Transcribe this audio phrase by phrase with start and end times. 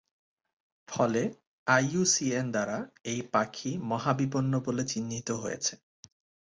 [0.89, 1.21] ফলে
[1.67, 2.77] আইইউসিএন দ্বারা
[3.05, 5.73] এই পাখি মহাবিপন্ন বলে চিহ্নিত হয়েছে।